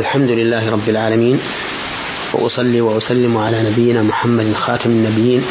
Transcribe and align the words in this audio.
الحمد 0.00 0.30
لله 0.30 0.70
رب 0.70 0.88
العالمين 0.88 1.40
وأصلي 2.32 2.80
وأسلم 2.80 3.38
على 3.38 3.62
نبينا 3.70 4.02
محمد 4.02 4.54
خاتم 4.54 4.90
النبيين 4.90 5.44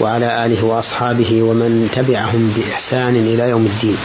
وعلى 0.00 0.46
آله 0.46 0.64
وأصحابه 0.64 1.42
ومن 1.42 1.90
تبعهم 1.92 2.54
بإحسان 2.56 3.16
إلى 3.16 3.48
يوم 3.48 3.66
الدين. 3.66 3.96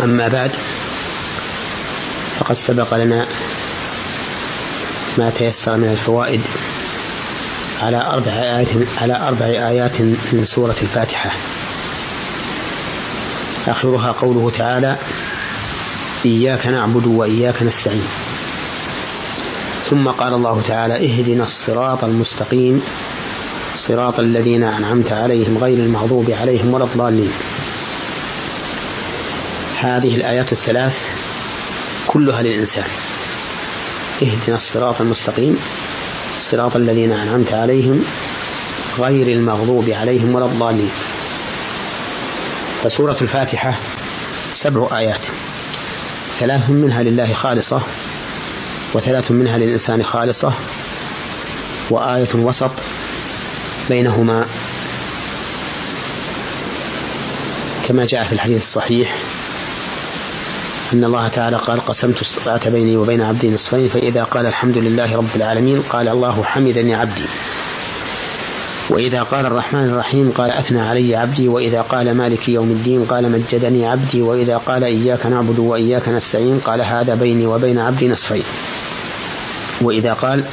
أما 0.00 0.28
بعد 0.28 0.50
فقد 2.38 2.54
سبق 2.54 2.94
لنا 2.94 3.26
ما 5.18 5.30
تيسر 5.30 5.76
من 5.76 5.88
الفوائد 5.88 6.40
على 7.82 7.96
أربع 7.96 8.32
آيات 8.32 8.68
على 8.98 9.16
أربع 9.28 9.46
آيات 9.46 10.00
من 10.00 10.42
سورة 10.44 10.76
الفاتحة. 10.82 11.30
آخرها 13.68 14.12
قوله 14.12 14.50
تعالى 14.58 14.96
إياك 16.26 16.66
نعبد 16.66 17.06
وإياك 17.06 17.62
نستعين. 17.62 18.06
ثم 19.90 20.08
قال 20.08 20.34
الله 20.34 20.62
تعالى 20.68 20.94
اهدنا 20.94 21.44
الصراط 21.44 22.04
المستقيم 22.04 22.82
صراط 23.76 24.20
الذين 24.20 24.62
أنعمت 24.62 25.12
عليهم 25.12 25.58
غير 25.58 25.78
المغضوب 25.78 26.30
عليهم 26.30 26.74
ولا 26.74 26.84
الضالين. 26.84 27.32
هذه 29.80 30.16
الآيات 30.16 30.52
الثلاث 30.52 30.96
كلها 32.06 32.42
للإنسان. 32.42 32.88
اهدنا 34.22 34.56
الصراط 34.56 35.00
المستقيم 35.00 35.58
صراط 36.40 36.76
الذين 36.76 37.12
أنعمت 37.12 37.52
عليهم 37.52 38.04
غير 38.98 39.26
المغضوب 39.26 39.90
عليهم 39.90 40.34
ولا 40.34 40.46
الضالين. 40.46 40.90
فسورة 42.84 43.16
الفاتحة 43.22 43.74
سبع 44.54 44.98
آيات. 44.98 45.26
ثلاث 46.40 46.70
منها 46.70 47.02
لله 47.02 47.32
خالصة 47.34 47.82
وثلاث 48.94 49.30
منها 49.30 49.58
للإنسان 49.58 50.02
خالصة 50.02 50.52
وآية 51.90 52.34
وسط 52.34 52.70
بينهما. 53.88 54.46
كما 57.88 58.06
جاء 58.06 58.26
في 58.26 58.32
الحديث 58.32 58.62
الصحيح 58.62 59.14
أن 60.92 61.04
الله 61.04 61.28
تعالى 61.28 61.56
قال 61.56 61.80
قسمت 61.80 62.20
الصلاة 62.20 62.60
بيني 62.66 62.96
وبين 62.96 63.20
عبدي 63.20 63.50
نصفين 63.50 63.88
فإذا 63.88 64.24
قال 64.24 64.46
الحمد 64.46 64.78
لله 64.78 65.16
رب 65.16 65.36
العالمين 65.36 65.82
قال 65.82 66.08
الله 66.08 66.42
حمدني 66.44 66.94
عبدي. 66.94 67.24
وإذا 68.90 69.22
قال 69.22 69.46
الرحمن 69.46 69.84
الرحيم 69.84 70.30
قال 70.30 70.50
أثنى 70.50 70.80
علي 70.80 71.16
عبدي 71.16 71.48
وإذا 71.48 71.80
قال 71.80 72.14
مالك 72.14 72.48
يوم 72.48 72.70
الدين 72.70 73.04
قال 73.04 73.32
مجدني 73.32 73.86
عبدي 73.86 74.22
وإذا 74.22 74.56
قال 74.56 74.84
إياك 74.84 75.26
نعبد 75.26 75.58
وإياك 75.58 76.08
نستعين 76.08 76.58
قال 76.58 76.82
هذا 76.82 77.14
بيني 77.14 77.46
وبين 77.46 77.78
عبدي 77.78 78.08
نصفين. 78.08 78.42
وإذا 79.80 80.12
قال 80.12 80.44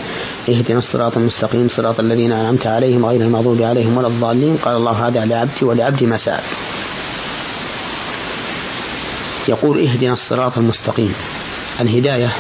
اهدنا 0.50 0.78
الصراط 0.78 1.18
المستقيم 1.18 1.68
صراط 1.68 2.00
الذين 2.00 2.32
أنعمت 2.32 2.68
عليهم 2.68 3.06
غير 3.06 3.22
المغضوب 3.22 3.62
عليهم 3.62 3.98
ولا 3.98 4.08
الضالين 4.08 4.58
قال 4.58 4.76
الله 4.76 5.08
هذا 5.08 5.26
لعبدي 5.26 5.66
ولعبدي 5.66 6.06
ما 6.06 6.18
سأل 6.18 6.44
يقول 9.48 9.80
اهدنا 9.80 10.14
الصراط 10.14 10.58
المستقيم. 10.58 11.14
الهداية 11.82 12.34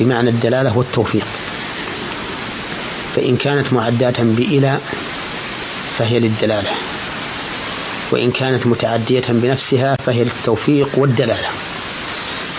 بمعنى 0.00 0.30
الدلالة 0.30 0.78
والتوفيق. 0.78 1.26
فإن 3.16 3.36
كانت 3.36 3.72
معداة 3.72 4.14
بإلى 4.18 4.78
فهي 5.98 6.18
للدلالة. 6.18 6.70
وإن 8.10 8.30
كانت 8.30 8.66
متعدية 8.66 9.24
بنفسها 9.28 9.96
فهي 10.06 10.24
للتوفيق 10.24 10.88
والدلالة. 10.96 11.48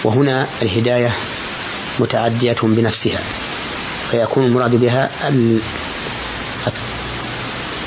وهنا 0.03 0.47
الهداية 0.61 1.15
متعدية 1.99 2.57
بنفسها. 2.63 3.19
فيكون 4.11 4.45
المراد 4.45 4.75
بها 4.75 5.09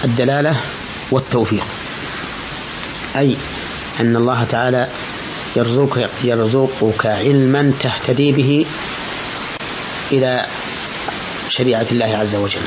الدلالة 0.05 0.57
والتوفيق. 1.11 1.65
أي 3.17 3.37
أن 4.01 4.17
الله 4.17 4.45
تعالى 4.45 4.89
يرزقك, 5.57 6.11
يرزقك 6.25 7.07
علما 7.07 7.73
تهتدي 7.81 8.33
به 8.33 8.67
إلى 10.13 10.47
شريعة 11.51 11.87
الله 11.93 12.17
عز 12.17 12.35
وجل. 12.35 12.61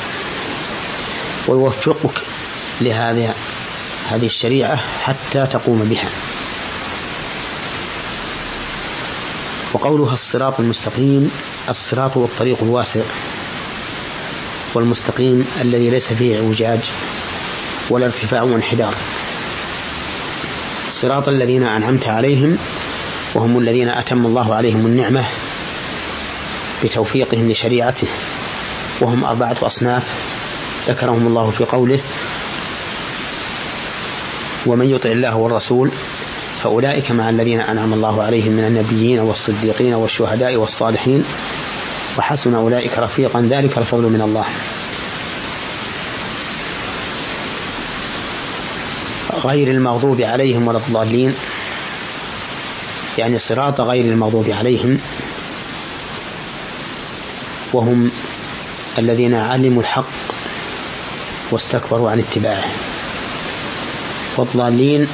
ويوفقك 1.48 2.22
لهذه 2.82 3.34
هذه 4.10 4.26
الشريعة 4.26 4.80
حتى 5.04 5.48
تقوم 5.52 5.80
بها. 5.84 6.10
وقولها 9.74 10.14
الصراط 10.14 10.60
المستقيم 10.60 11.32
الصراط 11.70 12.18
هو 12.18 12.26
الطريق 12.26 12.58
الواسع 12.62 13.02
والمستقيم 14.74 15.48
الذي 15.62 15.90
ليس 15.90 16.14
فيه 16.14 16.38
اعوجاج 16.38 16.80
ولا 17.90 18.06
ارتفاع 18.06 18.42
وانحدار. 18.42 18.94
صراط 20.92 21.28
الذين 21.28 21.64
أنعمت 21.64 22.08
عليهم 22.08 22.58
وهم 23.34 23.60
الذين 23.60 23.90
أتم 23.90 24.26
الله 24.26 24.56
عليهم 24.56 24.86
النعمة 24.86 25.26
بتوفيقهم 26.84 27.52
لشريعته. 27.52 28.08
وهم 29.02 29.24
أربعة 29.24 29.56
أصناف 29.62 30.04
ذكرهم 30.88 31.28
الله 31.28 31.52
في 31.52 31.64
قوله 31.64 32.00
ومن 34.66 34.90
يطع 34.90 35.10
الله 35.10 35.36
والرسول 35.36 35.92
فأولئك 36.64 37.12
مع 37.12 37.30
الذين 37.30 37.62
أنعم 37.62 37.94
الله 37.94 38.24
عليهم 38.24 38.52
من 38.52 38.64
النبيين 38.64 39.20
والصديقين 39.20 39.94
والشهداء 39.94 40.56
والصالحين 40.56 41.24
وحسن 42.18 42.56
أولئك 42.56 42.98
رفيقا 42.98 43.42
ذلك 43.42 43.78
الفضل 43.78 44.04
من 44.04 44.22
الله. 44.22 44.46
غير 49.46 49.72
المغضوب 49.72 50.22
عليهم 50.22 50.68
ولا 50.68 50.78
الضالين 50.78 51.36
يعني 53.18 53.40
صراط 53.40 53.82
غير 53.82 54.06
المغضوب 54.06 54.50
عليهم 54.50 55.00
وهم 57.74 58.12
الذين 58.98 59.34
علموا 59.34 59.82
الحق 59.82 60.06
واستكبروا 61.52 62.12
عن 62.12 62.20
اتباعه. 62.20 62.72
والضالين 64.38 65.08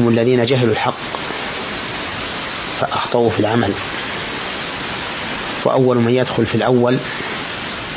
هم 0.00 0.08
الذين 0.08 0.44
جهلوا 0.44 0.72
الحق 0.72 0.94
فأخطأوا 2.80 3.30
في 3.30 3.40
العمل. 3.40 3.72
وأول 5.64 5.96
من 5.98 6.12
يدخل 6.12 6.46
في 6.46 6.54
الأول 6.54 6.98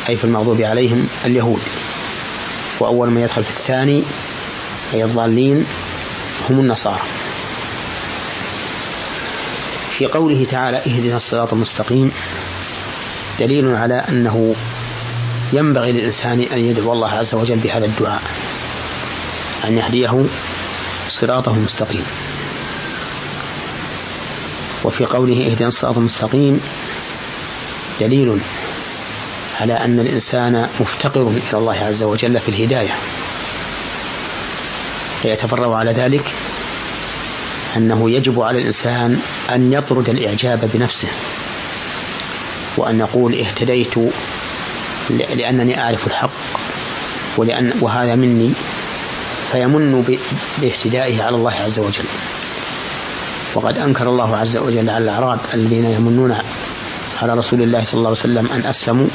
أي 0.10 0.18
في 0.18 0.26
المغضوب 0.26 0.62
عليهم 0.62 1.08
اليهود. 1.26 1.62
وأول 2.80 3.10
من 3.10 3.22
يدخل 3.22 3.44
في 3.44 3.50
الثاني 3.50 4.04
أي 4.94 5.04
الضالين 5.04 5.66
هم 6.50 6.60
النصارى. 6.60 7.02
في 9.98 10.06
قوله 10.06 10.46
تعالى 10.52 10.78
اهدنا 10.78 11.18
الصراط 11.18 11.54
المستقيم 11.54 12.12
دليل 13.40 13.76
على 13.76 13.94
أنه 14.10 14.56
ينبغي 15.54 15.92
للإنسان 15.92 16.42
أن 16.42 16.66
يدعو 16.66 16.94
الله 16.94 17.10
عز 17.10 17.36
وجل 17.36 17.56
بهذا 17.56 17.86
الدعاء 17.86 18.22
أن 19.68 19.78
يهديه 19.78 20.26
صراطه 21.10 21.52
المستقيم. 21.52 22.04
وفي 24.84 25.06
قوله 25.06 25.52
اهدنا 25.52 25.68
الصراط 25.68 25.98
المستقيم 25.98 26.62
دليل 28.00 28.40
على 29.60 29.74
أن 29.74 30.00
الإنسان 30.00 30.70
مفتقر 30.80 31.28
إلى 31.28 31.42
الله 31.54 31.76
عز 31.76 32.04
وجل 32.04 32.40
في 32.40 32.50
الهداية. 32.50 32.96
فيتفرغ 35.22 35.74
على 35.74 35.92
ذلك 35.92 36.34
أنه 37.78 38.12
يجب 38.12 38.42
على 38.42 38.60
الإنسان 38.60 39.22
أن 39.50 39.74
يطرد 39.74 40.10
الإعجاب 40.10 40.70
بنفسه 40.74 41.08
وأن 42.78 43.00
يقول 43.00 43.40
اهتديت 43.40 43.94
لأنني 45.10 45.82
أعرف 45.82 46.08
الحق 46.08 46.30
ولأن 47.38 47.74
وهذا 47.82 48.16
مني. 48.16 48.54
فيمن 49.52 50.18
باهتدائه 50.58 51.24
على 51.24 51.36
الله 51.36 51.52
عز 51.52 51.80
وجل. 51.80 52.06
وقد 53.56 53.78
أنكر 53.78 54.10
الله 54.10 54.38
عز 54.38 54.58
وجل 54.58 54.90
على 54.90 55.04
الأعراب 55.04 55.40
الذين 55.54 55.86
يمنون 55.86 56.36
على 57.22 57.34
رسول 57.34 57.62
الله 57.62 57.84
صلى 57.84 57.98
الله 57.98 58.10
عليه 58.10 58.20
وسلم 58.20 58.50
أن 58.52 58.66
أسلموا. 58.66 59.08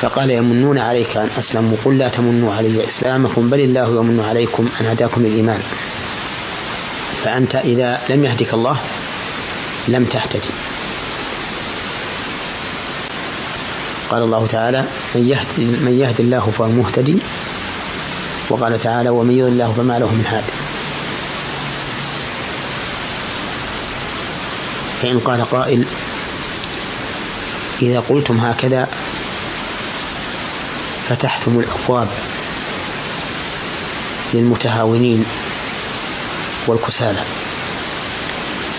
فقال 0.00 0.30
يمنون 0.30 0.78
عليك 0.78 1.16
أن 1.16 1.28
أسلموا. 1.38 1.76
قل 1.84 1.98
لا 1.98 2.08
تمنوا 2.08 2.54
علي 2.54 2.84
إسلامكم 2.88 3.50
بل 3.50 3.60
الله 3.60 3.88
يمن 4.00 4.20
عليكم 4.28 4.68
أن 4.80 4.86
هداكم 4.86 5.20
الإيمان 5.20 5.60
فأنت 7.24 7.54
إذا 7.54 8.00
لم 8.10 8.24
يهدك 8.24 8.54
الله 8.54 8.76
لم 9.88 10.04
تهتدي. 10.04 10.50
قال 14.10 14.22
الله 14.22 14.46
تعالى 14.46 14.84
من 15.14 15.28
يهد, 15.28 15.46
من 15.58 15.98
يهد 16.00 16.20
الله 16.20 16.40
فهو 16.40 16.66
المهتدي 16.66 17.18
وقال 18.50 18.78
تعالى 18.78 19.10
ومن 19.10 19.38
يضل 19.38 19.48
الله 19.48 19.72
فما 19.72 19.98
له 19.98 20.06
من 20.06 20.26
هاد. 20.26 20.44
فإن 25.02 25.18
قال 25.18 25.44
قائل 25.44 25.84
إذا 27.82 28.00
قلتم 28.00 28.36
هكذا 28.38 28.88
فتحتم 31.08 31.58
الأبواب 31.58 32.08
للمتهاونين 34.34 35.24
والكسالى. 36.66 37.22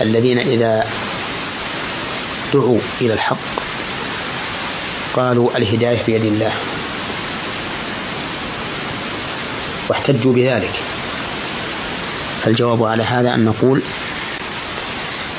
الذين 0.00 0.38
إذا 0.38 0.86
دعوا 2.54 2.78
إلى 3.00 3.14
الحق 3.14 3.61
قالوا 5.14 5.56
الهداية 5.56 6.02
بيد 6.06 6.24
الله. 6.24 6.52
واحتجوا 9.88 10.32
بذلك. 10.32 10.72
فالجواب 12.42 12.84
على 12.84 13.02
هذا 13.02 13.34
أن 13.34 13.44
نقول 13.44 13.82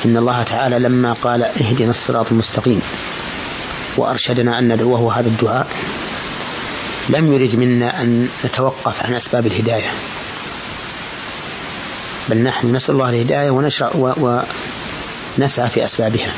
إن 0.06 0.18
الله 0.18 0.44
تعالى 0.44 0.80
لما 0.80 1.14
قال 1.14 1.44
اهدنا 1.44 1.90
الصراط 1.90 2.32
المستقيم 2.32 2.82
وأرشدنا 3.98 4.60
أن 4.60 4.74
ندعوه 4.74 5.20
هذا 5.20 5.28
الدعاء 5.28 5.68
لم 7.10 7.34
يرد 7.34 7.56
منا 7.56 8.02
أن 8.02 8.30
نتوقف 8.46 9.06
عن 9.06 9.14
أسباب 9.14 9.46
الهداية. 9.46 9.92
بل 12.30 12.44
نحن 12.44 12.76
نسأل 12.76 12.96
الله 12.96 13.10
الهداية 13.10 13.50
ونشرع 13.50 13.92
ونسعى 13.96 15.70
في 15.70 15.86
أسبابها. 15.86 16.32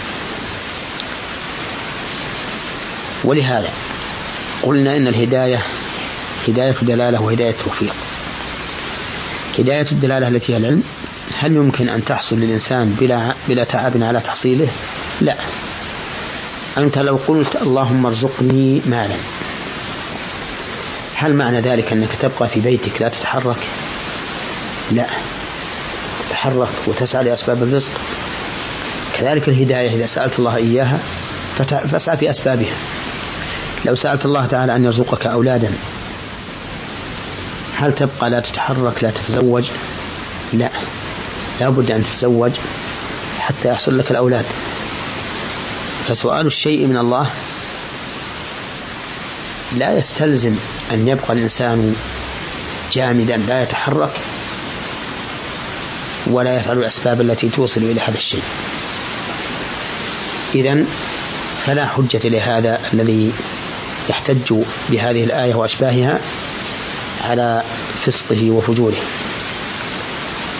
ولهذا 3.25 3.69
قلنا 4.63 4.97
إن 4.97 5.07
الهداية 5.07 5.59
هداية 6.47 6.75
دلالة 6.81 7.21
وهداية 7.21 7.55
توفيق 7.63 7.93
هداية 9.59 9.85
الدلالة 9.91 10.27
التي 10.27 10.53
هي 10.53 10.57
العلم 10.57 10.83
هل 11.39 11.55
يمكن 11.55 11.89
أن 11.89 12.05
تحصل 12.05 12.39
للإنسان 12.39 12.95
بلا 12.99 13.33
بلا 13.47 13.63
تعب 13.63 14.03
على 14.03 14.19
تحصيله؟ 14.19 14.67
لا. 15.21 15.37
أنت 16.77 16.97
لو 16.97 17.19
قلت 17.27 17.55
اللهم 17.55 18.05
ارزقني 18.05 18.81
مالا 18.85 19.15
هل 21.15 21.33
معنى 21.33 21.59
ذلك 21.59 21.91
أنك 21.91 22.09
تبقى 22.21 22.49
في 22.49 22.59
بيتك 22.59 23.01
لا 23.01 23.09
تتحرك؟ 23.09 23.67
لا. 24.91 25.07
تتحرك 26.29 26.69
وتسعى 26.87 27.23
لأسباب 27.23 27.63
الرزق. 27.63 27.91
كذلك 29.13 29.49
الهداية 29.49 29.95
إذا 29.95 30.05
سألت 30.05 30.39
الله 30.39 30.55
إياها 30.55 30.99
فاسعى 31.91 32.17
في 32.17 32.29
أسبابها. 32.29 32.75
لو 33.85 33.95
سألت 33.95 34.25
الله 34.25 34.45
تعالى 34.45 34.75
أن 34.75 34.85
يرزقك 34.85 35.27
أولادا 35.27 35.71
هل 37.75 37.95
تبقى 37.95 38.29
لا 38.29 38.39
تتحرك 38.39 39.03
لا 39.03 39.11
تتزوج؟ 39.11 39.65
لا. 40.53 40.69
لا 41.59 41.69
بد 41.69 41.91
أن 41.91 42.03
تتزوج 42.03 42.51
حتى 43.39 43.69
يحصل 43.69 43.97
لك 43.97 44.11
الأولاد. 44.11 44.45
فسؤال 46.07 46.45
الشيء 46.45 46.87
من 46.87 46.97
الله 46.97 47.29
لا 49.77 49.97
يستلزم 49.97 50.55
أن 50.91 51.07
يبقى 51.07 51.33
الإنسان 51.33 51.95
جامدا 52.93 53.37
لا 53.37 53.63
يتحرك 53.63 54.21
ولا 56.27 56.55
يفعل 56.57 56.77
الأسباب 56.77 57.21
التي 57.21 57.49
توصل 57.49 57.81
إلى 57.81 58.01
هذا 58.01 58.17
الشيء. 58.17 58.43
إذا 60.55 60.85
فلا 61.65 61.87
حجة 61.87 62.29
لهذا 62.29 62.79
الذي 62.93 63.33
يحتج 64.09 64.53
بهذه 64.89 65.23
الآية 65.23 65.55
وأشباهها 65.55 66.21
على 67.21 67.63
فسقه 68.05 68.51
وفجوره. 68.51 68.97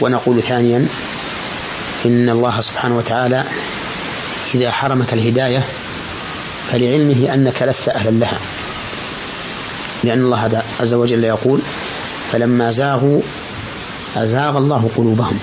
ونقول 0.02 0.44
ثانيا 0.44 0.88
إن 2.06 2.30
الله 2.30 2.62
سبحانه 2.62 2.98
وتعالى 2.98 3.44
إذا 4.56 4.72
حرمك 4.72 5.14
الهداية 5.14 5.64
فلعلمه 6.72 7.34
أنك 7.34 7.64
لست 7.64 7.90
أهلا 7.90 8.10
لها. 8.10 8.40
لأن 10.04 10.20
الله 10.20 10.64
عز 10.80 10.94
وجل 10.94 11.24
يقول 11.24 11.60
فلما 12.32 12.72
زاغوا 12.72 13.22
أزاغ 14.16 14.58
الله 14.58 14.90
قلوبهم. 14.96 15.40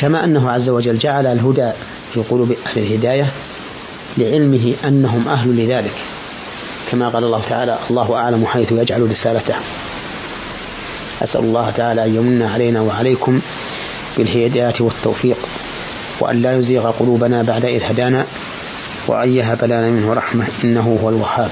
كما 0.00 0.24
أنه 0.24 0.50
عز 0.50 0.68
وجل 0.68 0.98
جعل 0.98 1.26
الهدى 1.26 1.70
في 2.14 2.20
قلوب 2.30 2.56
أهل 2.66 2.78
الهداية 2.82 3.30
لعلمه 4.18 4.74
أنهم 4.84 5.28
أهل 5.28 5.56
لذلك. 5.56 6.09
كما 6.90 7.08
قال 7.08 7.24
الله 7.24 7.40
تعالى 7.48 7.78
الله 7.90 8.16
أعلم 8.16 8.46
حيث 8.46 8.72
يجعل 8.72 9.10
رسالته. 9.10 9.54
أسأل 11.22 11.40
الله 11.40 11.70
تعالى 11.70 12.04
أن 12.04 12.14
يمن 12.14 12.42
علينا 12.42 12.80
وعليكم 12.80 13.40
بالهداية 14.16 14.74
والتوفيق 14.80 15.38
وأن 16.20 16.42
لا 16.42 16.56
يزيغ 16.56 16.90
قلوبنا 16.90 17.42
بعد 17.42 17.64
إذ 17.64 17.82
هدانا 17.82 18.26
وأن 19.06 19.34
يهب 19.34 19.64
لنا 19.64 19.90
منه 19.90 20.12
رحمة 20.12 20.46
إنه 20.64 20.98
هو 21.02 21.08
الوهاب. 21.08 21.50